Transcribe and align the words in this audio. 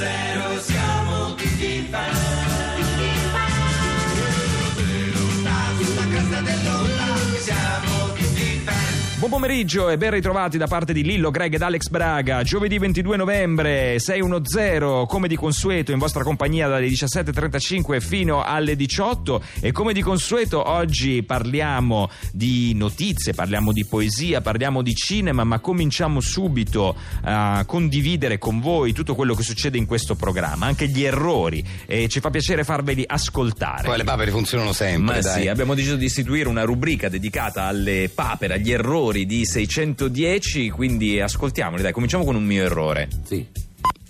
007. 0.00 0.79
Pomeriggio 9.30 9.88
e 9.88 9.96
ben 9.96 10.10
ritrovati 10.10 10.58
da 10.58 10.66
parte 10.66 10.92
di 10.92 11.04
Lillo, 11.04 11.30
Greg 11.30 11.54
ed 11.54 11.62
Alex 11.62 11.88
Braga. 11.88 12.42
Giovedì 12.42 12.78
22 12.78 13.16
novembre 13.16 13.98
610, 14.00 15.06
come 15.06 15.28
di 15.28 15.36
consueto 15.36 15.92
in 15.92 15.98
vostra 15.98 16.24
compagnia 16.24 16.66
dalle 16.66 16.88
17.35 16.88 18.00
fino 18.00 18.42
alle 18.42 18.74
18 18.74 19.42
e 19.60 19.70
come 19.70 19.92
di 19.92 20.02
consueto 20.02 20.68
oggi 20.68 21.22
parliamo 21.22 22.10
di 22.32 22.74
notizie, 22.74 23.32
parliamo 23.32 23.72
di 23.72 23.86
poesia, 23.86 24.40
parliamo 24.40 24.82
di 24.82 24.94
cinema, 24.96 25.44
ma 25.44 25.60
cominciamo 25.60 26.20
subito 26.20 26.96
a 27.22 27.62
condividere 27.66 28.36
con 28.38 28.58
voi 28.60 28.92
tutto 28.92 29.14
quello 29.14 29.34
che 29.34 29.44
succede 29.44 29.78
in 29.78 29.86
questo 29.86 30.16
programma, 30.16 30.66
anche 30.66 30.88
gli 30.88 31.04
errori 31.04 31.64
e 31.86 32.08
ci 32.08 32.18
fa 32.18 32.30
piacere 32.30 32.64
farveli 32.64 33.04
ascoltare. 33.06 33.84
Poi 33.84 33.96
le 33.96 34.04
papere 34.04 34.32
funzionano 34.32 34.72
sempre, 34.72 35.14
Ma 35.14 35.20
dai. 35.20 35.42
sì, 35.42 35.48
abbiamo 35.48 35.74
deciso 35.74 35.94
di 35.94 36.06
istituire 36.06 36.48
una 36.48 36.64
rubrica 36.64 37.08
dedicata 37.08 37.62
alle 37.64 38.10
papere, 38.12 38.54
agli 38.54 38.72
errori 38.72 39.18
di 39.26 39.44
610, 39.46 40.70
quindi 40.70 41.20
ascoltiamoli, 41.20 41.82
dai, 41.82 41.92
cominciamo 41.92 42.24
con 42.24 42.34
un 42.36 42.44
mio 42.44 42.62
errore. 42.64 43.08
Sì, 43.24 43.46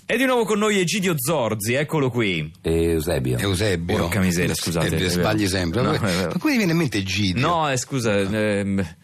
E 0.05 0.17
di 0.17 0.25
nuovo 0.25 0.43
con 0.43 0.59
noi 0.59 0.77
Egidio 0.79 1.15
Zorzi, 1.17 1.73
eccolo 1.73 2.09
qui. 2.09 2.51
e 2.61 2.83
Eusebio. 2.91 3.37
Eusebio. 3.37 3.97
Porca 3.97 4.19
miseria, 4.19 4.53
scusate, 4.53 4.95
Eh, 4.97 5.09
sbagli 5.09 5.47
sempre. 5.47 5.81
No, 5.81 5.91
ma 5.91 6.27
come 6.39 6.57
viene 6.57 6.71
in 6.73 6.77
mente 6.77 7.01
Gidio? 7.03 7.47
No, 7.47 7.69
eh, 7.71 7.77
scusa, 7.77 8.17
ehm, 8.17 8.95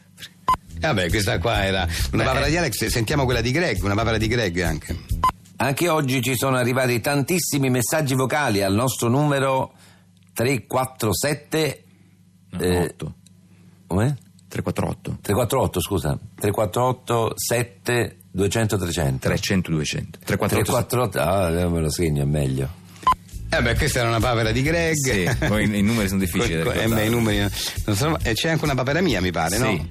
Vabbè, 0.80 1.10
questa 1.10 1.40
qua 1.40 1.64
era 1.66 1.88
una 2.12 2.24
Beh. 2.24 2.30
papera 2.30 2.48
di 2.48 2.56
Alex, 2.58 2.86
sentiamo 2.86 3.24
quella 3.26 3.42
di 3.42 3.50
Greg, 3.52 3.82
una 3.84 3.96
papera 3.96 4.18
di 4.18 4.28
Greg 4.28 4.60
anche. 4.60 4.96
Anche 5.60 5.90
oggi 5.90 6.22
ci 6.22 6.36
sono 6.36 6.56
arrivati 6.58 7.00
tantissimi 7.00 7.70
messaggi 7.72 8.14
vocali 8.14 8.62
al 8.62 8.76
nostro 8.76 9.10
numero 9.10 9.74
347 10.34 11.84
no, 12.52 12.60
Eh, 12.62 12.78
8, 12.84 13.16
come? 13.88 14.18
348, 14.62 15.18
348, 15.22 15.82
scusa. 15.82 16.18
348 16.36 17.34
7 17.36 18.18
200 18.32 18.78
300. 18.78 19.28
300, 19.28 19.72
200, 19.72 20.20
348. 20.24 20.64
348 20.64 21.20
Ah, 21.20 21.50
eh, 21.62 21.68
me 21.68 21.80
lo 21.82 21.92
segno, 21.92 22.22
è 22.24 22.26
meglio. 22.26 22.70
Eh 23.50 23.62
beh, 23.62 23.76
questa 23.76 24.00
era 24.00 24.10
una 24.10 24.20
papera 24.20 24.52
di 24.52 24.62
Greg. 24.62 24.94
Sì, 24.96 25.30
poi 25.48 25.64
i 25.78 25.82
numeri 25.82 26.08
sono 26.10 26.20
difficili 26.20 26.56
da 26.58 26.64
Quel- 26.64 26.80
eh, 26.80 26.88
beh, 26.88 27.06
i 27.06 27.10
numeri 27.10 27.40
non 27.86 27.96
sono- 27.96 28.18
e 28.22 28.34
c'è 28.34 28.50
anche 28.50 28.64
una 28.66 28.76
papera 28.76 29.00
mia, 29.02 29.22
mi 29.22 29.32
pare, 29.32 29.56
Sì. 29.56 29.62
no? 29.62 29.90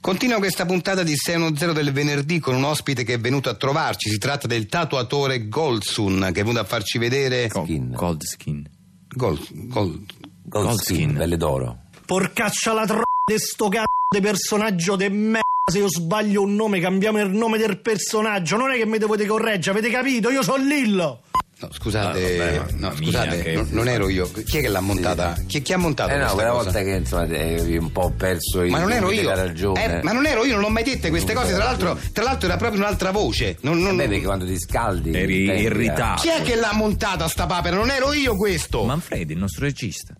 Continua 0.00 0.38
questa 0.38 0.64
puntata 0.64 1.02
di 1.02 1.14
610 1.16 1.72
del 1.74 1.92
venerdì 1.92 2.38
con 2.40 2.54
un 2.54 2.64
ospite 2.64 3.04
che 3.04 3.14
è 3.14 3.20
venuto 3.20 3.48
a 3.50 3.54
trovarci. 3.54 4.08
Si 4.10 4.18
tratta 4.18 4.46
del 4.46 4.66
tatuatore 4.66 5.48
Goldsun 5.48 6.30
che 6.32 6.40
è 6.40 6.42
venuto 6.42 6.60
a 6.60 6.64
farci 6.64 6.98
vedere. 6.98 7.48
Skin. 7.48 7.92
Cold 7.94 8.22
skin. 8.22 8.68
Gold, 9.08 9.40
Gold- 9.68 10.04
Gold 10.44 10.66
Goldskin. 10.66 10.96
skin, 10.96 11.14
pelle 11.14 11.36
d'oro. 11.36 11.78
Porcaccia 12.06 12.72
la 12.72 12.86
tro 12.86 13.02
di 13.28 13.38
sto 13.38 13.68
cazzo 13.68 13.86
di 14.14 14.20
personaggio 14.20 14.96
de 14.96 15.08
merda. 15.10 15.42
Se 15.70 15.78
io 15.78 15.88
sbaglio 15.90 16.40
un 16.42 16.54
nome, 16.54 16.80
cambiamo 16.80 17.20
il 17.20 17.28
nome 17.30 17.58
del 17.58 17.78
personaggio. 17.80 18.56
Non 18.56 18.70
è 18.70 18.76
che 18.76 18.86
mi 18.86 18.96
dovete 18.96 19.26
correggere, 19.26 19.78
avete 19.78 19.92
capito? 19.94 20.30
Io 20.30 20.42
sono 20.42 20.64
Lillo. 20.64 21.20
No, 21.60 21.68
scusate, 21.72 22.40
Ah, 22.40 22.60
vabbè, 22.60 22.72
no, 22.76 22.94
scusate, 22.96 23.34
mia, 23.34 23.42
che- 23.42 23.54
non, 23.54 23.68
non 23.72 23.88
ero 23.88 24.08
io. 24.08 24.30
Chi 24.30 24.58
è 24.58 24.60
che 24.60 24.68
l'ha 24.68 24.80
montata? 24.80 25.36
Chi, 25.46 25.60
chi 25.60 25.72
ha 25.72 25.76
montato 25.76 26.10
Eh 26.12 26.16
no, 26.16 26.32
quella 26.32 26.50
cosa? 26.52 26.62
volta 26.70 26.82
che 26.82 26.90
insomma 26.96 27.26
eri 27.26 27.76
un 27.76 27.90
po' 27.90 28.12
perso 28.16 28.62
il 28.62 28.70
Ma 28.70 28.78
non 28.78 28.92
ero 28.92 29.10
io. 29.10 29.74
Eh, 29.74 30.00
ma 30.04 30.12
non 30.12 30.24
ero 30.24 30.44
io, 30.44 30.52
non 30.54 30.62
l'ho 30.62 30.68
mai 30.68 30.84
dette 30.84 31.10
queste 31.10 31.32
Non 31.34 31.42
cose. 31.42 31.54
Tra 31.56 31.64
l'altro, 31.64 31.98
tra 32.12 32.22
l'altro 32.22 32.48
era 32.48 32.56
proprio 32.56 32.80
un'altra 32.80 33.10
voce. 33.10 33.58
Non- 33.62 33.82
non- 33.82 33.96
Beh, 33.96 34.06
perché 34.08 34.24
quando 34.24 34.46
ti 34.46 34.58
scaldi 34.58 35.12
Eri 35.12 35.50
a- 35.50 35.54
irritato. 35.54 36.22
Chi 36.22 36.28
è 36.28 36.42
che 36.42 36.54
l'ha 36.54 36.72
montata 36.72 37.26
sta 37.28 37.44
papera? 37.46 37.74
Non 37.76 37.90
ero 37.90 38.12
io 38.12 38.36
questo. 38.36 38.84
Manfredi, 38.84 39.32
il 39.32 39.38
nostro 39.40 39.64
regista. 39.64 40.14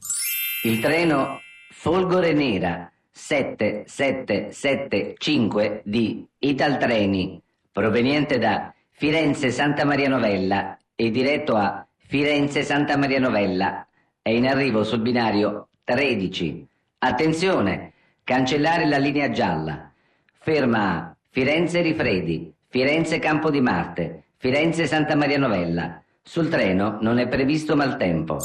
Il 0.65 0.81
treno 0.81 1.41
Folgore 1.73 2.33
Nera 2.33 2.91
7775 3.19 5.83
di 5.85 6.25
Italtreni, 6.39 7.43
proveniente 7.73 8.39
da 8.39 8.73
Firenze 8.91 9.51
Santa 9.51 9.85
Maria 9.85 10.09
Novella 10.09 10.79
e 10.95 11.11
diretto 11.11 11.57
a 11.57 11.85
Firenze 11.97 12.63
Santa 12.63 12.97
Maria 12.97 13.19
Novella, 13.19 13.85
è 14.23 14.31
in 14.31 14.47
arrivo 14.47 14.85
sul 14.85 15.01
binario 15.01 15.71
13. 15.83 16.65
Attenzione, 16.99 17.93
cancellare 18.23 18.87
la 18.87 18.99
linea 18.99 19.31
gialla. 19.31 19.91
Ferma 20.39 20.95
a 20.95 21.17
Firenze 21.29 21.83
Rifredi, 21.83 22.55
Firenze 22.69 23.19
Campo 23.19 23.51
di 23.51 23.61
Marte, 23.61 24.27
Firenze 24.37 24.87
Santa 24.87 25.17
Maria 25.17 25.39
Novella. 25.39 26.01
Sul 26.23 26.49
treno 26.49 26.99
non 27.01 27.19
è 27.19 27.27
previsto 27.27 27.75
maltempo. 27.75 28.39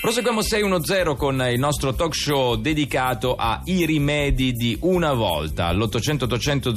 Proseguiamo 0.00 0.40
610 0.40 1.14
con 1.14 1.46
il 1.52 1.58
nostro 1.58 1.94
talk 1.94 2.14
show 2.14 2.54
dedicato 2.56 3.34
ai 3.34 3.84
rimedi 3.84 4.52
di 4.52 4.74
una 4.80 5.12
volta. 5.12 5.66
All'800 5.66 6.22
800 6.22 6.72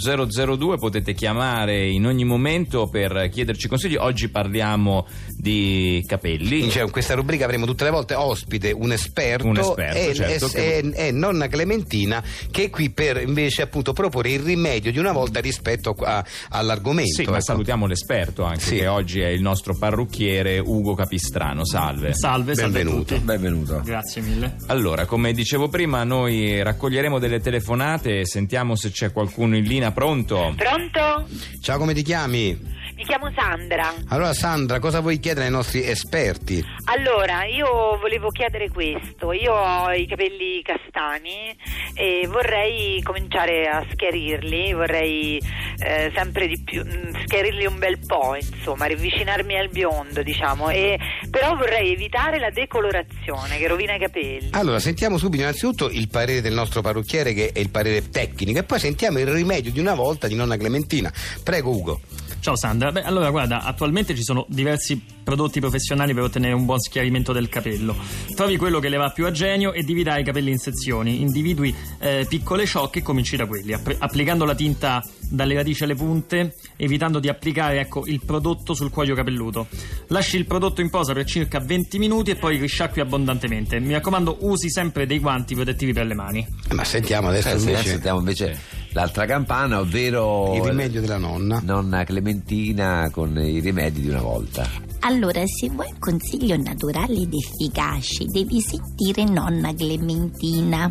002 0.58 0.76
potete 0.78 1.14
chiamare 1.14 1.88
in 1.90 2.06
ogni 2.06 2.26
momento 2.26 2.90
per 2.90 3.30
chiederci 3.32 3.70
consigli. 3.70 3.96
Oggi 3.96 4.28
parliamo 4.28 5.08
di 5.38 6.04
capelli. 6.06 6.70
Cioè, 6.70 6.84
in 6.84 6.92
questa 6.92 7.14
rubrica 7.14 7.46
avremo 7.46 7.66
tutte 7.66 7.86
le 7.86 7.92
volte 7.92 8.14
ospite 8.14 8.72
un 8.72 8.92
esperto, 8.92 9.48
Un 9.48 9.58
esperto, 9.58 9.98
e, 9.98 10.14
certo, 10.14 10.46
e- 10.48 10.50
che- 10.50 10.78
e- 10.94 11.08
e 11.08 11.12
nonna 11.14 11.48
Clementina 11.48 12.22
che 12.52 12.66
è 12.66 12.70
qui 12.70 12.90
per 12.90 13.22
invece 13.22 13.62
appunto 13.62 13.94
proporre 13.94 14.32
il 14.32 14.42
rimedio 14.42 14.92
di 14.92 15.00
una 15.00 15.14
volta 15.14 15.40
rispetto 15.40 15.96
a- 15.98 16.22
all'argomento. 16.50 17.14
Sì, 17.14 17.24
ma 17.24 17.36
ecco. 17.36 17.42
salutiamo 17.42 17.86
l'esperto 17.88 18.44
anche, 18.44 18.60
Sì. 18.66 18.76
che 18.80 18.88
oggi 18.88 19.22
è 19.22 19.28
il 19.30 19.42
nostro 19.42 19.78
parrucchiere 19.78 20.60
Ugo 20.60 20.94
Capistrano. 20.94 21.66
Salve. 21.66 22.14
Salve, 22.14 22.54
salve 22.56 22.82
a 22.82 22.84
Benvenuto. 23.20 23.20
tutti. 23.20 23.26
Benvenuto. 23.26 23.82
Grazie 23.84 24.22
mille. 24.22 24.56
Allora, 24.68 25.06
come 25.06 25.34
dicevo 25.34 25.70
prima, 25.70 26.04
noi 26.04 26.62
raccoglieremo 26.62 27.20
delle 27.20 27.40
telefonate 27.40 28.20
e 28.20 28.26
sentiamo 28.26 28.76
se 28.76 28.92
c'è 28.92 29.12
qualcuno 29.12 29.56
in 29.56 29.64
linea 29.64 29.92
pronto. 29.92 30.54
Pronto? 30.56 31.28
Ciao, 31.62 31.78
come 31.78 31.94
ti 31.94 32.02
chiami? 32.02 32.73
Mi 32.96 33.04
chiamo 33.06 33.32
Sandra. 33.36 33.94
Allora 34.10 34.34
Sandra, 34.34 34.80
cosa 34.80 35.00
vuoi 35.00 35.20
chiedere 35.20 35.48
ai 35.48 35.52
nostri 35.52 35.84
esperti? 35.84 36.64
Allora, 36.86 37.46
io 37.46 37.98
volevo 38.00 38.30
chiedere 38.30 38.70
questo. 38.70 39.32
Io 39.34 39.52
ho 39.52 39.92
i 39.92 40.06
capelli 40.06 40.62
castani 40.62 41.56
e 41.96 42.28
vorrei 42.28 43.02
cominciare 43.02 43.68
a 43.68 43.86
schiarirli, 43.92 44.74
vorrei 44.74 45.42
eh, 45.80 46.12
sempre 46.16 46.48
di 46.48 46.62
più 46.64 46.84
mm, 46.84 47.24
schiarirli 47.26 47.66
un 47.66 47.80
bel 47.80 48.00
po', 48.06 48.36
insomma, 48.36 48.86
riavvicinarmi 48.86 49.58
al 49.58 49.70
biondo, 49.70 50.22
diciamo, 50.22 50.70
e, 50.70 51.00
però 51.30 51.56
vorrei 51.56 51.94
evitare 51.94 52.40
la 52.40 52.52
decolorazione 52.52 53.58
che 53.58 53.68
rovina 53.68 53.96
i 53.96 54.00
capelli. 54.00 54.50
Allora, 54.52 54.80
sentiamo 54.80 55.18
subito 55.18 55.42
innanzitutto 55.42 55.90
il 55.90 56.10
parere 56.10 56.42
del 56.42 56.54
nostro 56.54 56.82
parrucchiere 56.82 57.34
che 57.34 57.52
è 57.54 57.60
il 57.60 57.70
parere 57.70 58.10
tecnico 58.10 58.60
e 58.60 58.64
poi 58.64 58.80
sentiamo 58.80 59.20
il 59.20 59.28
rimedio 59.28 59.72
di 59.72 59.80
una 59.80 59.96
volta 59.96 60.28
di 60.28 60.36
nonna 60.36 60.58
Clementina. 60.58 61.12
Prego 61.44 61.72
Ugo. 61.72 62.02
Ciao 62.44 62.58
Sandra. 62.58 62.92
Beh, 62.92 63.04
allora 63.04 63.30
guarda, 63.30 63.64
attualmente 63.64 64.14
ci 64.14 64.22
sono 64.22 64.46
diversi 64.50 65.02
prodotti 65.24 65.62
professionali 65.62 66.14
per 66.14 66.24
ottenere 66.24 66.54
un 66.54 66.66
buon 66.66 66.78
schiarimento 66.78 67.32
del 67.32 67.48
capello. 67.48 67.96
Trovi 68.36 68.58
quello 68.58 68.80
che 68.80 68.90
le 68.90 68.98
va 68.98 69.12
più 69.12 69.26
a 69.26 69.32
genio 69.32 69.72
e 69.72 69.84
divida 69.84 70.18
i 70.18 70.26
capelli 70.26 70.52
in 70.52 70.58
sezioni. 70.58 71.22
Individui 71.22 71.74
eh, 72.00 72.26
piccole 72.28 72.66
ciocche 72.66 73.00
e 73.00 73.02
cominci 73.02 73.38
da 73.38 73.46
quelli, 73.46 73.72
app- 73.72 73.96
applicando 73.98 74.44
la 74.44 74.56
tinta 74.56 75.02
dalle 75.30 75.54
radici 75.54 75.86
alle 75.86 75.96
punte, 75.96 76.56
evitando 76.76 77.20
di 77.20 77.30
applicare 77.30 77.80
ecco, 77.80 78.06
il 78.08 78.20
prodotto 78.26 78.74
sul 78.74 78.90
cuoio 78.90 79.16
capelluto. 79.16 79.68
Lasci 80.08 80.36
il 80.36 80.46
prodotto 80.46 80.82
in 80.82 80.90
posa 80.90 81.14
per 81.14 81.24
circa 81.24 81.62
20 81.62 81.98
minuti 81.98 82.32
e 82.32 82.36
poi 82.36 82.58
risciacqui 82.58 83.00
abbondantemente. 83.00 83.80
Mi 83.80 83.94
raccomando, 83.94 84.40
usi 84.42 84.70
sempre 84.70 85.06
dei 85.06 85.20
guanti 85.20 85.56
protettivi 85.56 85.94
per 85.94 86.08
le 86.08 86.14
mani. 86.14 86.46
Ma 86.72 86.84
sentiamo 86.84 87.30
adesso 87.30 87.48
Eh, 87.48 87.52
sì, 87.52 87.58
invece 87.60 87.72
adesso 87.78 87.90
sentiamo 87.90 88.20
invece 88.20 88.82
l'altra 88.94 89.26
campana, 89.26 89.80
ovvero 89.80 90.54
il 90.56 90.62
rimedio 90.62 91.02
della 91.02 91.18
nonna. 91.18 91.62
nonna 91.64 92.04
Clementina 92.04 93.10
con 93.12 93.38
i 93.38 93.60
rimedi 93.60 94.02
di 94.02 94.10
una 94.10 94.22
volta. 94.22 94.68
Allora, 95.02 95.42
se 95.46 95.70
vuoi 95.70 95.90
un 95.92 96.00
consiglio 96.00 96.56
naturale 96.56 97.16
ed 97.16 97.34
efficace, 97.34 98.26
devi 98.26 98.62
sentire 98.62 99.24
nonna 99.26 99.74
Clementina. 99.74 100.90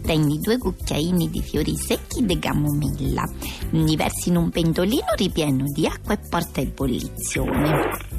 Prendi 0.00 0.38
due 0.40 0.58
cucchiaini 0.58 1.30
di 1.30 1.40
fiori 1.42 1.76
secchi 1.76 2.24
di 2.24 2.38
camomilla, 2.38 3.24
li 3.70 3.94
versi 3.94 4.30
in 4.30 4.36
un 4.36 4.50
pentolino 4.50 5.12
ripieno 5.16 5.64
di 5.72 5.86
acqua 5.86 6.14
e 6.14 6.18
porta 6.28 6.60
a 6.60 6.64
ebollizione. 6.64 8.10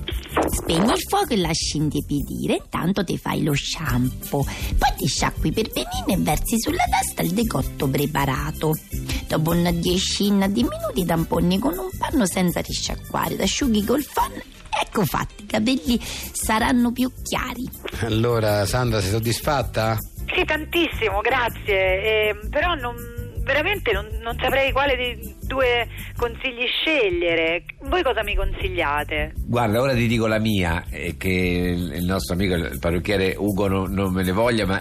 Spegni 0.50 0.92
il 0.92 1.06
fuoco 1.08 1.34
e 1.34 1.38
lasci 1.38 1.78
intiepidire, 1.78 2.56
intanto 2.56 3.04
ti 3.04 3.18
fai 3.18 3.44
lo 3.44 3.54
shampoo. 3.54 4.44
Poi 4.44 4.94
ti 4.98 5.08
sciacqui 5.08 5.52
per 5.52 5.70
benino 5.72 6.08
e 6.08 6.24
versi 6.24 6.60
sulla 6.60 6.86
testa 6.90 7.22
il 7.22 7.32
decotto 7.32 7.88
preparato. 7.88 8.74
Dopo 9.34 9.50
una 9.50 9.72
decina 9.72 10.48
di 10.48 10.62
minuti 10.62 11.04
tamponi 11.06 11.58
con 11.58 11.76
un 11.76 11.90
panno 11.98 12.28
senza 12.28 12.62
risciacquare, 12.62 13.42
asciughi 13.42 13.84
col 13.84 14.04
fan. 14.04 14.32
Ecco 14.80 15.06
fatti, 15.06 15.42
i 15.42 15.46
capelli 15.48 16.00
saranno 16.00 16.92
più 16.92 17.12
chiari. 17.24 17.68
Allora 18.02 18.64
Sandra, 18.68 19.02
sei 19.02 19.10
soddisfatta? 19.10 19.98
Sì, 20.36 20.46
tantissimo, 20.46 21.20
grazie. 21.22 22.30
Eh, 22.30 22.40
però 22.52 22.76
non, 22.76 22.96
veramente 23.44 23.92
non, 23.92 24.08
non 24.22 24.38
saprei 24.40 24.72
quale 24.72 24.96
dei 24.96 25.36
due 25.42 25.88
consigli 26.16 26.68
scegliere. 26.68 27.64
Voi 27.90 28.04
cosa 28.04 28.22
mi 28.22 28.36
consigliate? 28.36 29.34
Guarda, 29.48 29.82
ora 29.82 29.96
ti 29.96 30.06
dico 30.06 30.28
la 30.28 30.40
mia, 30.40 30.86
eh, 30.92 31.18
che 31.18 31.30
il 31.76 31.94
il 31.96 32.06
nostro 32.06 32.36
amico, 32.36 32.54
il 32.54 32.80
parrucchiere 32.80 33.34
Ugo, 33.38 33.68
non, 33.68 33.92
non 33.94 34.14
me 34.14 34.24
ne 34.24 34.32
voglia, 34.32 34.66
ma 34.66 34.80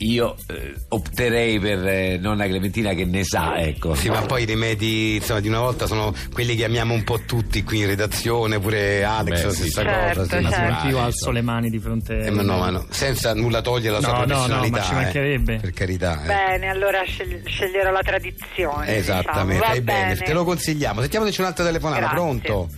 io 0.00 0.36
eh, 0.48 0.74
opterei 0.88 1.58
per 1.58 1.84
eh, 1.86 2.18
nonna 2.18 2.46
Clementina 2.46 2.92
che 2.94 3.04
ne 3.04 3.24
sa, 3.24 3.58
ecco. 3.58 3.94
Sì, 3.94 4.08
ma 4.08 4.20
poi 4.22 4.42
i 4.42 4.44
rimedi 4.46 5.16
insomma, 5.16 5.40
di 5.40 5.48
una 5.48 5.58
volta 5.60 5.86
sono 5.86 6.14
quelli 6.32 6.54
che 6.54 6.64
amiamo 6.64 6.94
un 6.94 7.02
po' 7.04 7.20
tutti 7.26 7.62
qui 7.64 7.80
in 7.80 7.86
redazione, 7.86 8.58
pure 8.60 9.02
Alex, 9.04 9.34
Beh, 9.40 9.42
la 9.44 9.50
sì, 9.50 9.56
stessa 9.62 9.82
certo, 9.82 10.20
cosa. 10.20 10.22
sì, 10.24 10.30
certo. 10.44 10.48
naturale. 10.60 10.90
Io 10.90 10.98
alzo 11.00 11.30
le 11.30 11.42
mani 11.42 11.70
di 11.70 11.78
fronte 11.80 12.18
Eh, 12.20 12.30
ma 12.30 12.42
no, 12.42 12.58
ma 12.58 12.70
no, 12.70 12.86
senza 12.90 13.34
nulla 13.34 13.60
togliere 13.60 13.94
la 13.94 14.00
sua 14.00 14.12
No, 14.12 14.18
no, 14.18 14.24
no, 14.24 14.26
professionalità. 14.34 14.76
ma 14.78 14.82
ci 14.84 14.90
eh, 14.92 14.94
mancherebbe. 14.94 15.56
per 15.56 15.72
carità. 15.72 16.22
eh. 16.22 16.26
Bene, 16.26 16.68
allora 16.68 17.02
sceglierò 17.04 17.90
la 17.90 18.02
tradizione. 18.02 18.96
Esattamente, 18.96 19.52
diciamo. 19.54 19.58
Va 19.60 19.66
fai 19.66 19.80
bene, 19.80 20.12
bene. 20.14 20.24
te 20.24 20.32
lo 20.32 20.44
consigliamo. 20.44 21.00
Sentiamo 21.00 21.26
se 21.26 21.32
c'è 21.32 21.40
un'altra 21.40 21.64
telefonata, 21.64 22.00
Grazie. 22.00 22.16
pronto? 22.18 22.68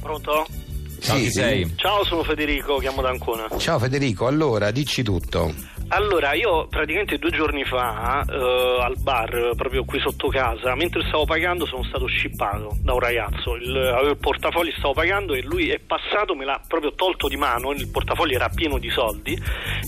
Pronto? 0.00 0.46
Ciao, 1.00 1.16
chi 1.16 1.30
sei? 1.30 1.72
Ciao, 1.76 2.04
sono 2.04 2.22
Federico, 2.22 2.76
chiamo 2.78 3.02
da 3.02 3.10
Ancona. 3.10 3.46
Ciao 3.58 3.78
Federico, 3.78 4.26
allora 4.26 4.70
dici 4.70 5.02
tutto. 5.02 5.54
Allora, 5.90 6.34
io 6.34 6.66
praticamente 6.68 7.16
due 7.16 7.30
giorni 7.30 7.64
fa 7.64 8.22
eh, 8.28 8.82
al 8.82 8.94
bar, 8.98 9.52
proprio 9.56 9.84
qui 9.86 9.98
sotto 10.00 10.28
casa, 10.28 10.74
mentre 10.74 11.02
stavo 11.08 11.24
pagando 11.24 11.64
sono 11.64 11.82
stato 11.84 12.06
scippato 12.06 12.76
da 12.82 12.92
un 12.92 12.98
ragazzo. 13.00 13.54
Il, 13.56 13.74
avevo 13.74 14.10
il 14.10 14.18
portafoglio, 14.18 14.70
stavo 14.76 14.92
pagando 14.92 15.32
e 15.32 15.40
lui 15.42 15.70
è 15.70 15.78
passato, 15.78 16.34
me 16.34 16.44
l'ha 16.44 16.60
proprio 16.68 16.92
tolto 16.94 17.26
di 17.28 17.36
mano, 17.36 17.72
il 17.72 17.88
portafoglio 17.88 18.34
era 18.34 18.50
pieno 18.50 18.76
di 18.78 18.90
soldi 18.90 19.32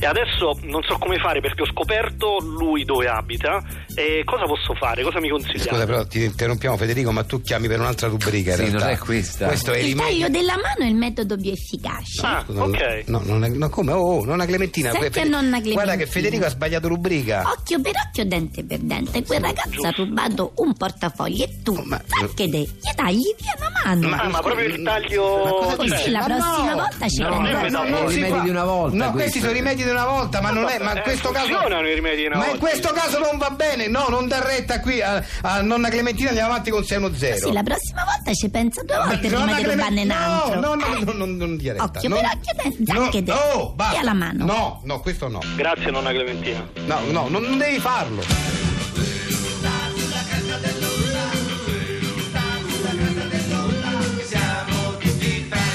e 0.00 0.06
adesso 0.06 0.58
non 0.62 0.82
so 0.84 0.96
come 0.96 1.18
fare 1.18 1.40
perché 1.42 1.62
ho 1.62 1.66
scoperto 1.66 2.38
lui 2.40 2.84
dove 2.86 3.06
abita 3.06 3.62
e 3.94 4.22
cosa 4.24 4.44
posso 4.44 4.72
fare, 4.74 5.02
cosa 5.02 5.20
mi 5.20 5.28
consigliate? 5.28 5.68
Scusa, 5.68 5.84
però 5.84 6.06
ti 6.06 6.24
interrompiamo 6.24 6.78
Federico, 6.78 7.12
ma 7.12 7.24
tu 7.24 7.42
chiami 7.42 7.68
per 7.68 7.78
un'altra 7.78 8.08
rubrica 8.08 8.52
in 8.52 8.56
Sì, 8.56 8.62
realtà. 8.62 8.84
non 8.86 8.94
è 8.94 8.96
questa. 8.98 9.46
Questo 9.48 9.72
è 9.72 9.78
il 9.80 9.94
taglio 9.96 10.28
della 10.30 10.54
mano 10.56 10.78
è 10.78 10.86
il 10.86 10.94
metodo 11.00 11.36
più 11.36 11.50
efficace. 11.50 12.20
Ah, 12.24 12.44
No, 12.48 12.64
ok. 12.64 13.04
No, 13.06 13.20
non 13.24 13.44
è- 13.44 13.48
no, 13.48 13.68
come? 13.70 13.92
Oh, 13.92 14.24
nonna 14.24 14.44
Clementina. 14.44 14.90
Senti 14.92 15.18
a 15.20 15.24
nonna 15.24 15.60
Clementina. 15.60 15.74
Guarda 15.74 15.96
che 15.96 16.06
Federico 16.06 16.44
ha 16.44 16.48
sbagliato 16.50 16.88
rubrica. 16.88 17.42
Occhio 17.46 17.80
per 17.80 17.92
occhio, 18.06 18.24
dente 18.26 18.64
per 18.64 18.78
dente. 18.80 19.22
Quel 19.24 19.40
ragazzo 19.40 19.86
ha 19.86 19.90
rubato 19.96 20.52
un 20.56 20.74
portafoglio 20.74 21.44
e 21.44 21.62
tu, 21.62 21.72
Oh, 21.76 21.82
ma- 21.84 22.00
che 22.34 22.48
te, 22.48 22.58
gli 22.58 22.68
tagli 22.94 23.34
via 23.38 23.54
la 23.58 23.70
mano. 23.84 24.14
Ah, 24.14 24.28
ma 24.28 24.40
proprio 24.40 24.66
il 24.66 24.82
taglio... 24.82 25.74
Così 25.76 25.88
cioè- 25.88 26.08
la 26.10 26.18
Ma 26.20 26.24
prossima 26.26 26.70
no, 26.70 26.74
volta 26.76 27.08
ci 27.08 27.20
no, 27.22 27.28
prendiamo. 27.28 27.68
no, 27.68 27.82
no, 27.84 27.98
non 28.00 28.04
i 28.04 28.08
si 28.10 28.14
rimedi 28.16 28.34
fa. 28.36 28.42
di 28.42 28.48
una 28.50 28.64
volta, 28.64 28.96
No, 28.96 29.10
questi. 29.12 29.18
questi 29.20 29.38
sono 29.40 29.50
i 29.50 29.54
rimedi 29.54 29.82
di 29.84 29.90
una 29.90 30.06
volta, 30.06 30.40
ma 30.40 30.50
non 30.50 30.68
è. 30.68 30.78
Ma 30.78 30.92
in 30.92 30.98
Eh, 30.98 31.02
questo 31.02 31.30
caso. 31.30 31.46
funzionano 31.46 31.88
i 31.88 31.94
rimedi 31.94 32.16
di 32.20 32.26
una 32.26 32.36
Ma 32.36 32.44
in 32.44 32.50
volta. 32.50 32.66
questo 32.66 32.92
caso 32.92 33.18
non 33.18 33.38
va 33.38 33.50
bene. 33.50 33.88
No, 33.88 34.06
non 34.08 34.28
dà 34.28 34.42
retta 34.44 34.80
qui 34.80 35.00
a, 35.00 35.22
a 35.42 35.60
nonna 35.62 35.88
Clementina. 35.88 36.28
Andiamo 36.28 36.50
avanti 36.50 36.70
con 36.70 36.84
610. 36.84 37.38
Sì, 37.46 37.52
la 37.52 37.62
prossima 37.62 38.04
volta 38.04 38.32
ci 38.34 38.48
pensa 38.50 38.82
due 38.82 38.96
volte 38.96 39.28
Nonna 39.28 39.54
prima 39.54 39.56
di 39.56 39.64
rubarne 39.74 40.02
un 40.02 40.10
altro. 40.10 40.60
No, 40.60 40.74
no, 40.74 40.86
no, 40.90 41.04
no, 41.12 41.12
non, 41.12 41.36
non 41.36 41.56
dia 41.56 41.72
retta. 41.72 41.84
Occhio 41.84 42.08
Non- 42.08 42.20
per 42.20 42.30
occhio, 42.34 42.62
dente 42.62 42.92
no, 42.92 43.00
anche 43.02 43.22
te. 43.22 43.32
Oh, 43.32 43.72
basta. 43.74 43.92
Via 43.94 44.02
la 44.04 44.14
mano. 44.14 44.44
No, 44.44 44.80
no, 44.84 45.00
questo 45.00 45.28
no. 45.28 45.40
Grazie, 45.56 45.90
nonna 45.90 46.10
Clementina. 46.10 46.68
No, 46.86 47.00
no, 47.10 47.28
non, 47.28 47.42
non 47.42 47.58
devi 47.58 47.78
farlo. 47.78 48.22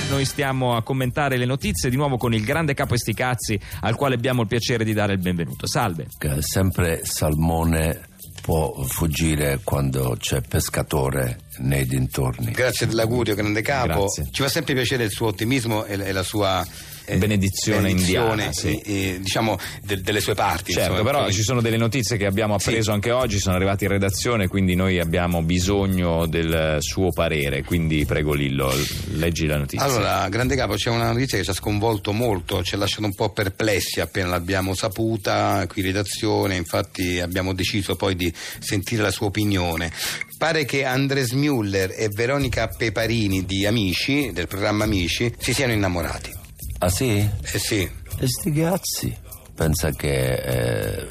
Noi 0.09 0.23
stiamo 0.23 0.75
a 0.77 0.81
commentare 0.81 1.35
le 1.35 1.45
notizie 1.45 1.89
di 1.89 1.97
nuovo 1.97 2.15
con 2.15 2.33
il 2.33 2.45
grande 2.45 2.73
capo 2.73 2.93
Esticazzi 2.93 3.59
al 3.81 3.95
quale 3.95 4.15
abbiamo 4.15 4.41
il 4.43 4.47
piacere 4.47 4.85
di 4.85 4.93
dare 4.93 5.11
il 5.13 5.19
benvenuto. 5.19 5.67
Salve. 5.67 6.07
sempre 6.39 7.01
salmone 7.03 8.07
può 8.41 8.73
fuggire 8.83 9.59
quando 9.63 10.15
c'è 10.17 10.39
pescatore 10.41 11.44
nei 11.59 11.85
dintorni. 11.85 12.51
Grazie 12.51 12.87
dell'augurio, 12.87 13.35
grande 13.35 13.61
capo. 13.61 13.99
Grazie. 13.99 14.27
Ci 14.31 14.41
fa 14.41 14.49
sempre 14.49 14.73
piacere 14.73 15.03
il 15.03 15.11
suo 15.11 15.27
ottimismo 15.27 15.85
e, 15.85 15.93
e 15.99 16.11
la 16.11 16.23
sua 16.23 16.65
eh, 17.07 17.17
Benedizione 17.17 17.91
indiana, 17.91 18.51
sì. 18.51 18.79
eh, 18.79 19.07
eh, 19.13 19.19
diciamo 19.19 19.57
de- 19.83 20.01
delle 20.01 20.19
sue 20.19 20.33
parti. 20.33 20.71
Certo, 20.73 20.93
insomma. 20.93 21.11
però 21.11 21.29
ci 21.29 21.43
sono 21.43 21.61
delle 21.61 21.77
notizie 21.77 22.17
che 22.17 22.25
abbiamo 22.25 22.57
Sì. 22.57 22.69
appreso 22.69 22.91
anche 22.93 23.11
oggi, 23.11 23.37
sono 23.39 23.55
arrivate 23.55 23.85
in 23.85 23.91
redazione, 23.91 24.47
quindi 24.47 24.73
noi 24.73 24.99
abbiamo 24.99 25.43
bisogno 25.43 26.25
del 26.25 26.77
suo 26.79 27.11
parere. 27.11 27.63
Quindi 27.63 28.05
prego 28.05 28.33
Lillo, 28.33 28.73
leggi 29.13 29.45
la 29.45 29.57
notizia. 29.57 29.85
Allora, 29.85 30.27
grande 30.29 30.55
capo, 30.55 30.73
c'è 30.73 30.89
una 30.89 31.11
notizia 31.11 31.37
che 31.37 31.43
ci 31.43 31.49
ha 31.51 31.53
sconvolto 31.53 32.11
molto, 32.11 32.63
ci 32.63 32.73
ha 32.73 32.77
lasciato 32.79 33.05
un 33.05 33.13
po' 33.13 33.29
perplessi 33.29 33.99
appena 34.01 34.27
l'abbiamo 34.29 34.73
saputa 34.73 35.63
qui 35.67 35.81
in 35.81 35.87
redazione, 35.87 36.55
infatti 36.55 37.19
abbiamo 37.19 37.53
deciso 37.53 37.95
poi 37.95 38.15
di 38.15 38.33
sentire 38.59 39.03
la 39.03 39.11
sua 39.11 39.27
opinione. 39.27 39.91
Pare 40.37 40.65
che 40.65 40.83
Andres 40.83 41.31
Müller 41.31 41.93
e 41.95 42.09
Veronica 42.09 42.67
Peparini 42.67 43.45
di 43.45 43.65
Amici, 43.65 44.31
del 44.33 44.47
programma 44.47 44.83
Amici, 44.83 45.33
si 45.37 45.53
siano 45.53 45.71
innamorati. 45.73 46.31
Ah 46.79 46.89
sì? 46.89 47.17
Eh 47.17 47.59
sì, 47.59 47.89
E 48.19 48.27
sti 48.27 48.51
cazzi? 48.51 49.17
Pensa 49.55 49.91
che 49.91 50.33
eh, 50.33 51.07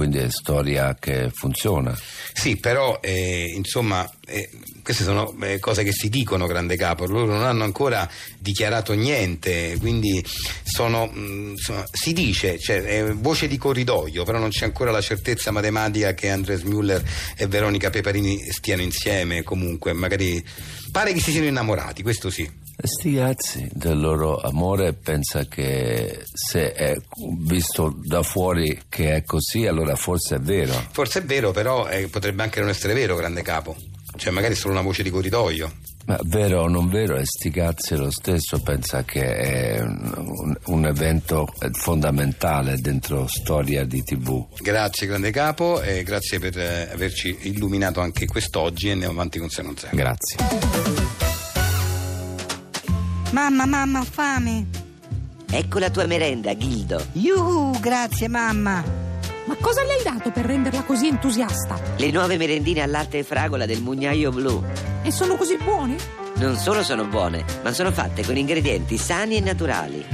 quindi 0.00 0.16
è 0.16 0.30
storia 0.30 0.96
che 0.98 1.28
funziona. 1.30 1.94
sì, 2.32 2.56
però 2.56 3.00
eh, 3.02 3.52
insomma 3.54 4.10
eh, 4.26 4.48
queste 4.82 5.04
sono 5.04 5.36
eh, 5.42 5.58
cose 5.58 5.84
che 5.84 5.92
si 5.92 6.08
dicono, 6.08 6.46
grande 6.46 6.76
capo, 6.76 7.04
loro 7.04 7.26
non 7.26 7.44
hanno 7.44 7.64
ancora 7.64 8.08
dichiarato 8.38 8.94
niente, 8.94 9.76
quindi 9.78 10.24
sono, 10.62 11.04
mh, 11.04 11.50
insomma, 11.50 11.84
si 11.92 12.14
dice, 12.14 12.58
cioè, 12.58 12.80
è 12.80 13.12
voce 13.12 13.46
di 13.46 13.58
corridoio, 13.58 14.24
però 14.24 14.38
non 14.38 14.48
c'è 14.48 14.64
ancora 14.64 14.90
la 14.90 15.02
certezza 15.02 15.50
matematica 15.50 16.14
che 16.14 16.30
Andres 16.30 16.62
Müller 16.62 17.02
e 17.36 17.46
Veronica 17.46 17.90
Peparini 17.90 18.50
stiano 18.50 18.80
insieme 18.80 19.42
comunque, 19.42 19.92
magari 19.92 20.42
pare 20.90 21.12
che 21.12 21.20
si 21.20 21.30
siano 21.30 21.46
innamorati, 21.46 22.02
questo 22.02 22.30
sì. 22.30 22.50
Sti 22.82 23.14
cazzi 23.14 23.68
del 23.72 24.00
loro 24.00 24.38
amore 24.38 24.94
pensa 24.94 25.44
che 25.44 26.22
se 26.32 26.72
è 26.72 26.96
visto 27.38 27.94
da 28.02 28.22
fuori 28.22 28.80
che 28.88 29.16
è 29.16 29.22
così, 29.22 29.66
allora 29.66 29.96
forse 29.96 30.36
è 30.36 30.38
vero. 30.38 30.72
Forse 30.90 31.20
è 31.20 31.22
vero, 31.24 31.50
però 31.50 31.88
eh, 31.88 32.08
potrebbe 32.08 32.42
anche 32.42 32.60
non 32.60 32.70
essere 32.70 32.94
vero, 32.94 33.16
grande 33.16 33.42
capo, 33.42 33.76
cioè 34.16 34.32
magari 34.32 34.54
è 34.54 34.56
solo 34.56 34.72
una 34.72 34.82
voce 34.82 35.02
di 35.02 35.10
corridoio. 35.10 35.70
Ma 36.06 36.18
vero 36.24 36.62
o 36.62 36.68
non 36.68 36.88
vero, 36.88 37.16
e 37.16 37.24
sti 37.24 37.50
cazzi 37.50 37.94
lo 37.94 38.10
stesso 38.10 38.60
pensa 38.60 39.04
che 39.04 39.24
è 39.26 39.80
un, 39.80 40.56
un 40.64 40.86
evento 40.86 41.52
fondamentale 41.72 42.76
dentro 42.78 43.26
storia 43.26 43.84
di 43.84 44.02
tv. 44.02 44.46
Grazie 44.58 45.06
grande 45.06 45.30
capo 45.30 45.82
e 45.82 46.02
grazie 46.02 46.38
per 46.38 46.58
eh, 46.58 46.88
averci 46.90 47.36
illuminato 47.42 48.00
anche 48.00 48.26
quest'oggi 48.26 48.88
e 48.88 48.92
andiamo 48.92 49.12
avanti 49.12 49.38
con 49.38 49.50
Se 49.50 49.62
non 49.62 49.76
serve. 49.76 49.96
Grazie. 49.96 51.29
Mamma, 53.32 53.64
mamma, 53.64 54.00
ho 54.00 54.04
fame. 54.04 54.66
Ecco 55.48 55.78
la 55.78 55.90
tua 55.90 56.06
merenda, 56.06 56.56
Gildo. 56.56 57.04
Yuhu, 57.12 57.78
grazie 57.78 58.28
mamma. 58.28 58.82
Ma 59.46 59.56
cosa 59.60 59.82
le 59.82 59.94
hai 59.94 60.02
dato 60.02 60.30
per 60.30 60.46
renderla 60.46 60.82
così 60.82 61.06
entusiasta? 61.08 61.78
Le 61.96 62.10
nuove 62.10 62.36
merendine 62.36 62.82
al 62.82 62.90
latte 62.90 63.18
e 63.18 63.22
fragola 63.22 63.66
del 63.66 63.82
mugnaio 63.82 64.30
blu. 64.30 64.64
E 65.02 65.10
sono 65.12 65.36
così 65.36 65.56
buone? 65.56 65.96
Non 66.36 66.56
solo 66.56 66.82
sono 66.82 67.04
buone, 67.06 67.44
ma 67.62 67.72
sono 67.72 67.92
fatte 67.92 68.24
con 68.24 68.36
ingredienti 68.36 68.96
sani 68.98 69.36
e 69.36 69.40
naturali. 69.40 70.04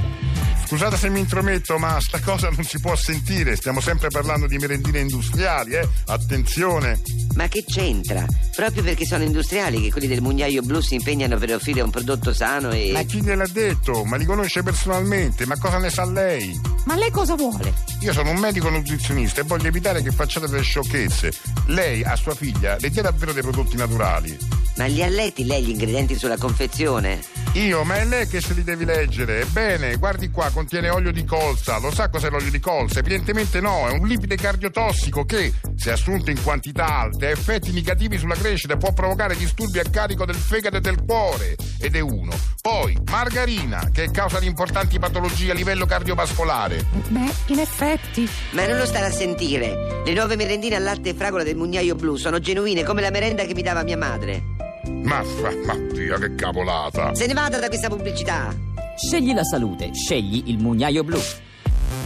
Scusate 0.67 0.97
se 0.97 1.07
mi 1.07 1.19
intrometto, 1.19 1.77
ma 1.77 1.97
sta 2.01 2.19
cosa 2.19 2.49
non 2.49 2.65
si 2.65 2.77
può 2.81 2.93
sentire. 2.93 3.55
Stiamo 3.55 3.79
sempre 3.79 4.09
parlando 4.09 4.47
di 4.47 4.57
merendine 4.57 4.99
industriali, 4.99 5.75
eh? 5.75 5.87
Attenzione. 6.07 6.99
Ma 7.35 7.47
che 7.47 7.63
c'entra? 7.65 8.25
Proprio 8.53 8.83
perché 8.83 9.05
sono 9.05 9.23
industriali 9.23 9.79
che 9.79 9.91
quelli 9.91 10.07
del 10.07 10.21
mugnaio 10.21 10.61
blu 10.63 10.81
si 10.81 10.95
impegnano 10.95 11.37
per 11.37 11.53
offrire 11.53 11.79
un 11.79 11.89
prodotto 11.89 12.33
sano 12.33 12.71
e... 12.71 12.91
Ma 12.91 13.03
chi 13.03 13.21
gliel'ha 13.21 13.47
detto? 13.47 14.03
Ma 14.03 14.17
li 14.17 14.25
conosce 14.25 14.61
personalmente? 14.61 15.45
Ma 15.45 15.57
cosa 15.57 15.77
ne 15.77 15.89
sa 15.89 16.03
lei? 16.03 16.59
Ma 16.83 16.95
lei 16.95 17.11
cosa 17.11 17.35
vuole? 17.35 17.73
Io 18.01 18.11
sono 18.11 18.31
un 18.31 18.37
medico 18.37 18.69
nutrizionista 18.69 19.39
e 19.39 19.45
voglio 19.45 19.67
evitare 19.67 20.01
che 20.01 20.11
facciate 20.11 20.49
delle 20.49 20.63
sciocchezze. 20.63 21.31
Lei 21.67 22.03
a 22.03 22.17
sua 22.17 22.35
figlia 22.35 22.75
le 22.77 22.89
dia 22.89 23.03
davvero 23.03 23.31
dei 23.31 23.41
prodotti 23.41 23.77
naturali. 23.77 24.37
Ma 24.77 24.85
li 24.85 25.01
ha 25.01 25.07
letti 25.07 25.43
lei 25.43 25.63
gli 25.63 25.69
ingredienti 25.71 26.15
sulla 26.15 26.37
confezione? 26.37 27.19
Io, 27.53 27.83
ma 27.83 27.95
è 27.95 28.05
lei 28.05 28.27
che 28.27 28.39
se 28.39 28.53
li 28.53 28.63
devi 28.63 28.85
leggere. 28.85 29.41
Ebbene, 29.41 29.95
guardi 29.95 30.29
qua, 30.29 30.51
contiene 30.51 30.89
olio 30.89 31.11
di 31.11 31.25
colza. 31.25 31.79
Lo 31.79 31.91
sa 31.91 32.09
cos'è 32.09 32.29
l'olio 32.29 32.51
di 32.51 32.59
colza? 32.59 32.99
Evidentemente 32.99 33.59
no, 33.59 33.87
è 33.87 33.91
un 33.93 34.05
lipide 34.07 34.35
cardiotossico 34.35 35.25
che, 35.25 35.51
se 35.75 35.91
assunto 35.91 36.29
in 36.29 36.39
quantità 36.43 36.85
alte, 36.85 37.25
ha 37.25 37.29
effetti 37.31 37.71
negativi 37.71 38.19
sulla 38.19 38.35
crescita 38.35 38.73
e 38.73 38.77
può 38.77 38.93
provocare 38.93 39.35
disturbi 39.35 39.79
a 39.79 39.83
carico 39.89 40.25
del 40.25 40.35
fegato 40.35 40.77
e 40.77 40.81
del 40.81 41.03
cuore. 41.03 41.55
Ed 41.79 41.95
è 41.95 41.99
uno. 41.99 42.31
Poi, 42.61 42.95
margarina, 43.09 43.89
che 43.91 44.03
è 44.03 44.11
causa 44.11 44.37
di 44.37 44.45
importanti 44.45 44.99
patologie 44.99 45.49
a 45.49 45.55
livello 45.55 45.87
cardiovascolare. 45.87 46.85
Beh, 47.07 47.33
in 47.47 47.59
effetti. 47.59 48.29
Ma 48.51 48.67
non 48.67 48.77
lo 48.77 48.85
stare 48.85 49.07
a 49.07 49.11
sentire. 49.11 50.03
Le 50.05 50.13
nuove 50.13 50.35
merendine 50.35 50.75
al 50.75 50.83
latte 50.83 51.09
e 51.09 51.13
fragola 51.15 51.41
del 51.41 51.55
mugnaio 51.55 51.95
blu 51.95 52.15
sono 52.15 52.39
genuine 52.39 52.83
come 52.83 53.01
la 53.01 53.09
merenda 53.09 53.43
che 53.45 53.55
mi 53.55 53.63
dava 53.63 53.81
mia 53.81 53.97
madre. 53.97 54.65
Ma, 55.07 55.23
ma, 55.41 55.55
ma 55.65 55.77
Dio, 55.93 56.17
che 56.19 56.35
cavolata. 56.35 57.15
Se 57.15 57.27
ne 57.27 57.33
vada 57.33 57.59
da 57.59 57.69
questa 57.69 57.87
pubblicità. 57.87 58.53
Scegli 58.97 59.33
la 59.33 59.43
salute, 59.43 59.91
scegli 59.93 60.43
il 60.47 60.57
mugnaio 60.57 61.05
blu. 61.05 61.19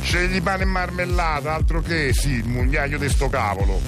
Scegli 0.04 0.40
pane 0.40 0.62
e 0.62 0.66
marmellata, 0.68 1.56
altro 1.56 1.82
che, 1.82 2.14
sì, 2.14 2.30
il 2.30 2.48
mugnaio 2.48 3.00
di 3.00 3.10
sto 3.10 3.28
cavolo. 3.28 3.82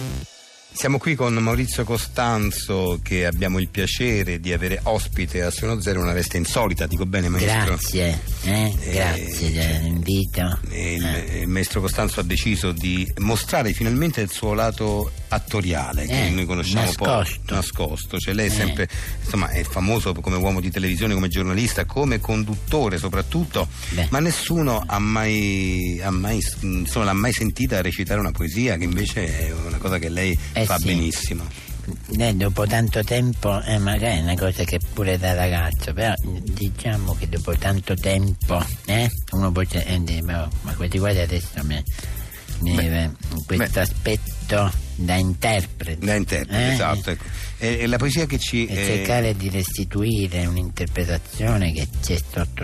Siamo 0.71 0.97
qui 0.97 1.13
con 1.13 1.35
Maurizio 1.35 1.83
Costanzo 1.83 2.99
che 3.03 3.27
abbiamo 3.27 3.59
il 3.59 3.69
piacere 3.69 4.39
di 4.39 4.51
avere 4.51 4.79
ospite 4.81 5.43
a 5.43 5.51
Suono 5.51 5.79
Zero 5.79 6.01
una 6.01 6.13
veste 6.13 6.37
insolita, 6.37 6.87
dico 6.87 7.05
bene 7.05 7.29
maestro? 7.29 7.65
Grazie, 7.65 8.19
eh? 8.45 8.73
grazie 8.91 9.51
dell'invito. 9.51 10.59
E 10.71 10.93
Il, 10.95 11.41
il 11.41 11.47
maestro 11.47 11.81
Costanzo 11.81 12.21
ha 12.21 12.23
deciso 12.23 12.71
di 12.71 13.07
mostrare 13.19 13.73
finalmente 13.73 14.21
il 14.21 14.31
suo 14.31 14.55
lato 14.55 15.11
attoriale 15.33 16.05
che 16.05 16.27
Eh, 16.27 16.29
noi 16.29 16.45
conosciamo 16.45 16.85
nascosto. 16.85 17.39
poco 17.43 17.53
nascosto, 17.55 18.17
cioè 18.17 18.33
lei 18.33 18.47
è 18.47 18.51
Eh. 18.51 18.55
sempre 18.55 18.89
insomma 19.23 19.49
è 19.49 19.63
famoso 19.63 20.13
come 20.13 20.35
uomo 20.37 20.59
di 20.61 20.69
televisione, 20.71 21.13
come 21.13 21.27
giornalista, 21.27 21.85
come 21.85 22.19
conduttore 22.19 22.97
soprattutto, 22.97 23.67
ma 24.09 24.19
nessuno 24.19 24.83
ha 24.85 24.99
mai, 24.99 25.99
ha 26.03 26.11
mai 26.11 26.39
insomma, 26.61 27.05
l'ha 27.05 27.13
mai 27.13 27.33
sentita 27.33 27.81
recitare 27.81 28.19
una 28.19 28.31
poesia 28.31 28.77
che 28.77 28.83
invece 28.85 29.47
è 29.47 29.51
una 29.51 29.77
cosa 29.77 29.97
che 29.99 30.09
lei 30.09 30.37
Eh 30.53 30.65
fa 30.65 30.77
sì. 30.77 30.85
benissimo. 30.85 31.71
Eh, 32.17 32.33
dopo 32.33 32.65
tanto 32.65 33.03
tempo, 33.03 33.61
eh, 33.63 33.77
magari 33.77 34.19
è 34.19 34.21
una 34.21 34.35
cosa 34.35 34.63
che 34.63 34.79
pure 34.93 35.17
da 35.17 35.33
ragazzo, 35.33 35.91
però 35.91 36.13
diciamo 36.41 37.13
che 37.19 37.27
dopo 37.27 37.53
tanto 37.57 37.93
tempo, 37.95 38.65
eh, 38.85 39.09
uno 39.31 39.51
può 39.51 39.63
eh, 39.69 40.21
ma, 40.21 40.47
guardi, 40.77 40.97
guardi 40.97 41.19
adesso 41.19 41.61
mi, 41.63 41.83
mi 42.59 43.11
questo 43.45 43.81
aspetto 43.81 44.71
da 44.95 45.15
interprete. 45.15 46.05
Da 46.05 46.15
interprete, 46.15 46.63
Eh, 46.69 46.73
esatto. 46.73 47.09
ecco. 47.11 47.23
E, 47.57 47.77
e 47.79 47.87
la 47.87 47.97
poesia 47.97 48.25
che 48.25 48.37
ci 48.39 48.65
E 48.65 48.73
eh, 48.73 48.85
cercare 48.85 49.35
di 49.37 49.49
restituire 49.49 50.45
un'interpretazione 50.45 51.71
che 51.71 51.87
c'è 52.01 52.17
sotto 52.31 52.63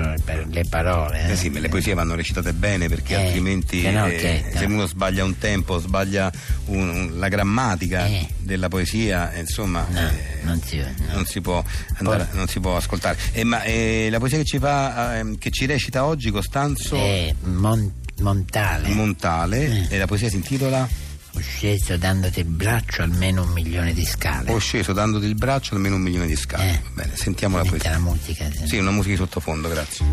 le 0.49 0.65
parole. 0.69 1.29
Eh 1.31 1.35
sì, 1.35 1.49
ma 1.49 1.59
le 1.59 1.69
poesie 1.69 1.93
vanno 1.93 2.15
recitate 2.15 2.53
bene 2.53 2.87
perché 2.89 3.13
Eh, 3.13 3.25
altrimenti 3.27 3.81
se 3.81 3.91
no 3.91 4.07
eh, 4.07 4.15
che- 4.15 4.51
se 4.55 4.65
uno 4.65 4.85
sbaglia 4.85 5.23
un 5.23 5.37
tempo, 5.37 5.79
sbaglia 5.79 6.31
un- 6.65 7.13
la 7.15 7.27
grammatica 7.29 8.05
Eh. 8.07 8.27
della 8.39 8.67
poesia, 8.67 9.31
eh, 9.33 9.39
insomma, 9.41 9.87
eh, 9.89 10.43
non, 10.43 10.59
si, 10.61 10.83
non 11.13 11.25
si 11.25 11.39
può 11.41 11.63
andare- 11.97 12.27
non 12.33 12.47
si 12.47 12.59
può 12.59 12.75
ascoltare. 12.75 13.17
Eh, 13.31 13.43
ma 13.45 13.63
eh, 13.63 14.07
la 14.11 14.19
poesia 14.19 14.37
che 14.39 14.45
ci, 14.45 14.59
fa, 14.59 15.17
ehm, 15.17 15.37
che 15.37 15.49
ci 15.49 15.65
recita 15.65 16.03
oggi 16.05 16.29
Costanzo 16.29 16.95
Eh, 16.97 17.33
Mon- 17.43 17.91
Montale. 18.19 18.89
Montale 18.89 19.87
e 19.89 19.97
la 19.97 20.07
poesia 20.07 20.27
si 20.29 20.35
intitola 20.35 20.87
Ho 21.33 21.39
sceso 21.39 21.97
dandoti 21.97 22.39
il 22.39 22.45
braccio 22.45 23.03
almeno 23.03 23.43
un 23.43 23.49
milione 23.49 23.93
di 23.93 24.05
scale. 24.05 24.51
Ho 24.51 24.57
sceso 24.57 24.93
dandoti 24.93 25.25
il 25.25 25.35
braccio 25.35 25.75
almeno 25.75 25.95
un 25.95 26.01
milione 26.01 26.27
di 26.27 26.35
scale. 26.35 26.83
Bene, 26.93 27.15
sentiamo 27.15 27.57
la 27.57 27.63
poesia. 27.63 27.91
la 27.91 27.99
musica. 27.99 28.49
sì. 28.51 28.67
Sì, 28.67 28.77
una 28.77 28.91
musica 28.91 29.11
di 29.11 29.17
sottofondo, 29.17 29.69
grazie. 29.69 30.05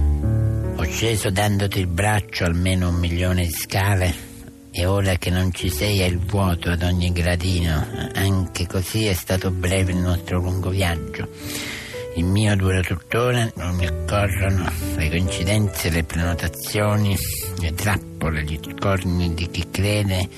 Ho 0.76 0.84
sceso 0.84 1.30
dandoti 1.30 1.78
il 1.80 1.86
braccio 1.86 2.44
almeno 2.44 2.90
un 2.90 2.96
milione 2.96 3.46
di 3.46 3.52
scale 3.52 4.14
e 4.70 4.84
ora 4.84 5.16
che 5.16 5.30
non 5.30 5.54
ci 5.54 5.70
sei 5.70 6.00
è 6.00 6.04
il 6.04 6.18
vuoto 6.18 6.70
ad 6.70 6.82
ogni 6.82 7.10
gradino. 7.10 8.10
Anche 8.14 8.66
così 8.66 9.06
è 9.06 9.14
stato 9.14 9.50
breve 9.50 9.92
il 9.92 9.98
nostro 9.98 10.38
lungo 10.38 10.68
viaggio. 10.68 11.28
Il 12.16 12.24
mio 12.24 12.54
dura 12.56 12.80
tuttora, 12.80 13.50
non 13.56 13.74
mi 13.76 13.86
occorrono 13.86 14.70
le 14.96 15.08
coincidenze, 15.08 15.90
le 15.90 16.04
prenotazioni, 16.04 17.16
le 17.60 17.74
trappole, 17.74 18.42
gli 18.44 18.58
corni 18.78 19.34
di 19.34 19.48
chi 19.50 19.66
crede 19.70 20.28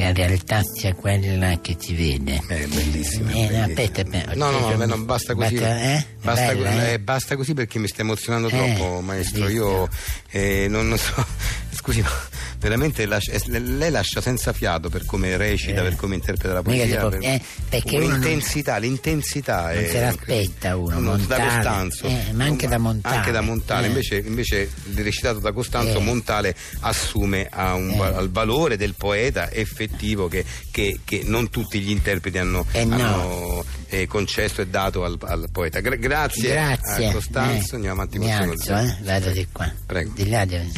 la 0.00 0.12
realtà 0.12 0.60
sia 0.62 0.94
quella 0.94 1.60
che 1.60 1.76
si 1.78 1.94
vede. 1.94 2.42
È 2.46 2.66
bellissimo. 2.66 3.30
Eh, 3.30 3.48
no, 3.50 3.62
aspetta, 3.64 4.00
aspetta, 4.02 4.34
No, 4.34 4.50
no, 4.50 4.58
no, 4.60 4.76
beh, 4.76 4.86
non 4.86 5.04
basta 5.04 5.34
così. 5.34 5.54
Basta, 5.54 5.80
eh? 5.82 6.06
Basta, 6.22 6.46
Bella, 6.54 6.86
eh? 6.88 6.92
eh, 6.92 6.98
basta 6.98 7.36
così 7.36 7.54
perché 7.54 7.78
mi 7.78 7.86
sta 7.88 8.02
emozionando 8.02 8.48
Eh, 8.48 8.50
troppo, 8.50 9.00
maestro. 9.00 9.48
Io 9.48 9.88
eh, 10.30 10.66
non, 10.68 10.88
non 10.88 10.98
so. 10.98 11.24
Scusi, 11.70 12.00
ma 12.02 12.10
veramente 12.60 13.06
lascia- 13.06 13.32
eh, 13.32 13.58
lei 13.58 13.90
lascia 13.90 14.20
senza 14.20 14.52
fiato 14.52 14.88
per 14.90 15.04
come 15.06 15.36
recita, 15.36 15.82
per 15.82 15.96
come 15.96 16.14
interpreta 16.14 16.52
la 16.54 16.60
Eh. 16.60 16.62
Poesia. 16.62 17.08
per- 17.08 17.18
eh, 17.22 17.40
perché 17.68 17.98
l'intensità, 17.98 18.76
l'intensità 18.76 19.72
Non 19.72 19.82
è 19.84 19.88
se 19.88 20.00
l'aspetta 20.00 20.76
uno, 20.76 20.88
da 20.90 21.00
Montale, 21.00 21.44
Costanzo. 21.54 22.06
eh, 22.06 22.32
ma 22.32 22.44
anche 22.44 22.68
da 22.68 22.78
Montale. 22.78 23.16
Anche 23.16 23.30
da 23.32 23.40
Montale, 23.40 23.86
Eh. 23.86 23.88
invece, 23.88 24.16
invece 24.18 24.70
recitato 24.94 25.38
da 25.38 25.52
Costanzo, 25.52 25.98
Eh. 25.98 26.02
Montale 26.02 26.54
assume 26.80 27.48
un 27.52 27.98
al 28.00 28.30
valore 28.30 28.76
del 28.76 28.94
poeta 28.94 29.50
effettivo 29.50 30.28
che, 30.28 30.44
che- 30.70 31.00
che 31.04 31.22
non 31.24 31.48
tutti 31.50 31.80
gli 31.80 31.90
interpreti 31.90 32.38
hanno, 32.38 32.66
Eh, 32.72 32.84
no. 32.84 32.94
hanno, 32.94 33.64
eh, 33.88 34.06
concesso 34.06 34.60
e 34.60 34.66
dato 34.66 35.04
al, 35.04 35.16
al 35.22 35.48
poeta. 35.50 35.80
Gra- 35.80 35.96
grazie, 35.96 36.50
Grazie. 36.52 37.08
a 37.08 37.12
Costanzo, 37.12 37.72
eh. 37.72 37.74
andiamo 37.76 38.02
avanti 38.02 38.18
con 38.18 38.56
Zero. 38.58 38.78
eh? 38.78 38.96
Vado 39.02 39.30
di 39.30 39.46
qua. 39.50 39.72
Prego. 39.86 40.12
Di 40.14 40.28
là 40.28 40.44
deve- 40.44 40.68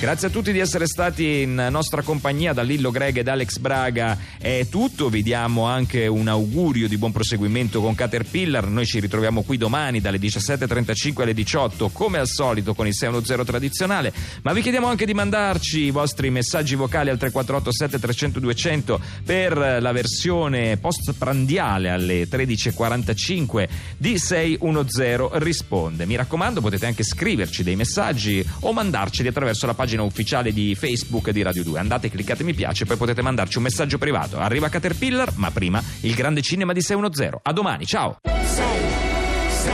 Grazie 0.00 0.28
a 0.28 0.30
tutti 0.30 0.50
di 0.50 0.60
essere 0.60 0.86
stati 0.86 1.42
in 1.42 1.66
nostra 1.70 2.00
compagnia 2.00 2.54
da 2.54 2.62
Lillo 2.62 2.90
Greg 2.90 3.18
ed 3.18 3.28
Alex 3.28 3.58
Braga. 3.58 4.16
È 4.38 4.66
tutto, 4.70 5.10
vi 5.10 5.22
diamo 5.22 5.66
anche 5.66 6.06
un 6.06 6.26
augurio 6.26 6.88
di 6.88 6.96
buon 6.96 7.12
proseguimento 7.12 7.82
con 7.82 7.94
Caterpillar. 7.94 8.66
Noi 8.66 8.86
ci 8.86 8.98
ritroviamo 8.98 9.42
qui 9.42 9.58
domani 9.58 10.00
dalle 10.00 10.16
17.35 10.16 11.20
alle 11.20 11.34
18 11.34 11.90
come 11.90 12.16
al 12.16 12.28
solito 12.28 12.72
con 12.72 12.86
il 12.86 12.94
610 12.94 13.44
tradizionale. 13.44 14.10
Ma 14.40 14.54
vi 14.54 14.62
chiediamo 14.62 14.86
anche 14.86 15.04
di 15.04 15.12
mandarci 15.12 15.80
i 15.80 15.90
vostri 15.90 16.30
messaggi 16.30 16.76
vocali 16.76 17.10
al 17.10 17.18
348 17.18 17.70
7300 17.70 18.40
200 18.40 19.00
per 19.22 19.58
la 19.82 19.92
versione 19.92 20.78
post 20.78 21.12
prandiale 21.12 21.90
alle 21.90 22.26
13.45 22.26 23.68
di 23.98 24.18
610 24.18 25.28
risponde. 25.32 26.06
Mi 26.06 26.16
raccomando 26.16 26.62
potete 26.62 26.86
anche 26.86 27.04
scriverci 27.04 27.62
dei 27.62 27.76
messaggi 27.76 28.42
o 28.60 28.72
mandarceli 28.72 29.28
attraverso 29.28 29.66
la 29.66 29.74
pagina 29.74 29.88
ufficiale 29.98 30.52
di 30.52 30.74
Facebook 30.74 31.30
di 31.30 31.42
Radio 31.42 31.64
2. 31.64 31.78
Andate, 31.78 32.10
cliccate 32.10 32.44
mi 32.44 32.54
piace, 32.54 32.84
poi 32.84 32.96
potete 32.96 33.22
mandarci 33.22 33.58
un 33.58 33.64
messaggio 33.64 33.98
privato. 33.98 34.38
Arriva 34.38 34.68
Caterpillar, 34.68 35.32
ma 35.36 35.50
prima 35.50 35.82
il 36.00 36.14
grande 36.14 36.42
cinema 36.42 36.72
di 36.72 36.80
610. 36.80 37.38
A 37.42 37.52
domani, 37.52 37.86
ciao! 37.86 38.18
6 38.22 38.34
6 38.44 39.72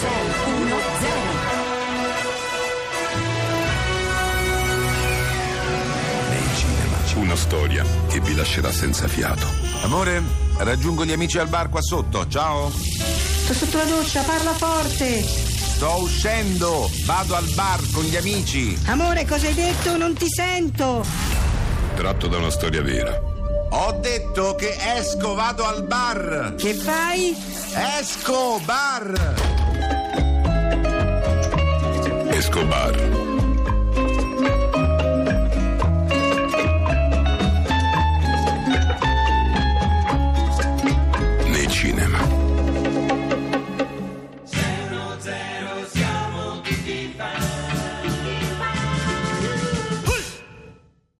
6 0.00 0.10
1 0.56 0.90
Una 7.30 7.36
storia 7.36 7.84
che 8.08 8.18
vi 8.20 8.34
lascerà 8.34 8.72
senza 8.72 9.06
fiato. 9.06 9.46
Amore, 9.82 10.20
raggiungo 10.56 11.04
gli 11.04 11.12
amici 11.12 11.38
al 11.38 11.48
bar 11.48 11.68
qua 11.68 11.82
sotto. 11.82 12.26
Ciao. 12.26 12.70
Sto 12.70 13.52
sotto 13.52 13.76
la 13.76 13.84
doccia, 13.84 14.22
parla 14.22 14.52
forte. 14.52 15.49
Sto 15.80 16.02
uscendo. 16.02 16.90
Vado 17.06 17.34
al 17.34 17.46
bar 17.54 17.80
con 17.94 18.04
gli 18.04 18.14
amici. 18.14 18.78
Amore, 18.84 19.24
cosa 19.24 19.46
hai 19.46 19.54
detto? 19.54 19.96
Non 19.96 20.12
ti 20.12 20.26
sento. 20.28 21.02
Tratto 21.96 22.28
da 22.28 22.36
una 22.36 22.50
storia 22.50 22.82
vera. 22.82 23.18
Ho 23.70 23.92
detto 23.92 24.56
che 24.56 24.76
esco, 24.78 25.32
vado 25.32 25.64
al 25.64 25.84
bar. 25.84 26.52
Che 26.58 26.74
fai? 26.74 27.34
Esco, 27.98 28.60
bar. 28.66 29.36
Escobar, 32.28 32.94